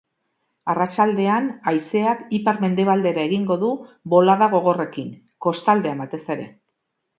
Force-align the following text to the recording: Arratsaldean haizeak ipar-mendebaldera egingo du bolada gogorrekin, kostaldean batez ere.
Arratsaldean 0.73 1.49
haizeak 1.71 2.23
ipar-mendebaldera 2.39 3.27
egingo 3.31 3.59
du 3.65 3.71
bolada 4.15 4.49
gogorrekin, 4.57 5.15
kostaldean 5.49 6.05
batez 6.05 6.25
ere. 6.39 6.53